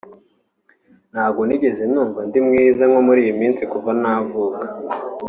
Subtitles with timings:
[1.11, 4.63] «Ntabwo nigeze numva ndi mwiza nko muri iyi minsi kuva navuka